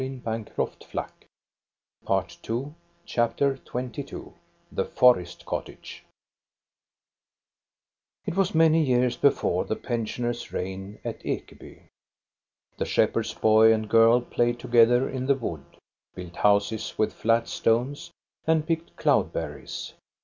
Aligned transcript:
438 0.01 0.57
THE 0.57 0.65
STORY 0.89 1.05
OF 2.07 2.07
GOSTA 2.07 2.53
BERLING 2.57 2.75
CHAPTER 3.05 3.55
XXII 3.57 4.23
THE 4.71 4.85
FOREST 4.85 5.45
COTTAGE 5.45 6.03
It 8.25 8.35
was 8.35 8.55
many 8.55 8.83
years 8.83 9.15
before 9.15 9.65
the 9.65 9.75
pensioners' 9.75 10.45
reigpi 10.47 10.97
at 11.05 11.19
Ekeby. 11.19 11.83
The 12.79 12.85
shepherd's 12.85 13.35
boy 13.35 13.71
and 13.71 13.87
girl 13.87 14.21
played 14.21 14.57
together 14.57 15.07
in 15.07 15.27
the 15.27 15.35
wood, 15.35 15.65
built 16.15 16.35
houses 16.37 16.95
with 16.97 17.13
flat 17.13 17.47
stones, 17.47 18.09
and 18.47 18.65
picked 18.65 18.95
cloud 18.95 19.31
berries. 19.31 19.93